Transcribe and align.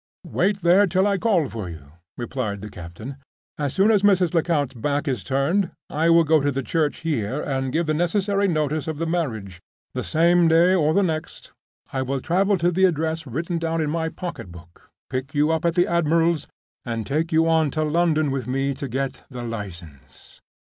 "Wait 0.25 0.63
there 0.63 0.87
till 0.87 1.05
I 1.05 1.19
call 1.19 1.47
for 1.47 1.69
you," 1.69 1.91
replied 2.17 2.61
the 2.61 2.71
captain. 2.71 3.17
"As 3.59 3.75
soon 3.75 3.91
as 3.91 4.01
Mrs. 4.01 4.33
Lecount's 4.33 4.73
back 4.73 5.07
is 5.07 5.23
turned, 5.23 5.69
I 5.91 6.09
will 6.09 6.23
go 6.23 6.41
to 6.41 6.51
the 6.51 6.63
church 6.63 7.01
here 7.01 7.39
and 7.39 7.71
give 7.71 7.85
the 7.85 7.93
necessary 7.93 8.47
notice 8.47 8.87
of 8.87 8.97
the 8.97 9.05
marriage. 9.05 9.61
The 9.93 10.03
same 10.03 10.47
day 10.47 10.73
or 10.73 10.95
the 10.95 11.03
next, 11.03 11.53
I 11.93 12.01
will 12.01 12.19
travel 12.19 12.57
to 12.57 12.71
the 12.71 12.85
address 12.85 13.27
written 13.27 13.59
down 13.59 13.79
in 13.79 13.91
my 13.91 14.09
pocketbook, 14.09 14.89
pick 15.07 15.35
you 15.35 15.51
up 15.51 15.65
at 15.65 15.75
the 15.75 15.85
admiral's, 15.85 16.47
and 16.83 17.05
take 17.05 17.31
you 17.31 17.47
on 17.47 17.69
to 17.69 17.83
London 17.83 18.31
with 18.31 18.47
me 18.47 18.73
to 18.73 18.87
get 18.87 19.21
the 19.29 19.43
license. 19.43 20.41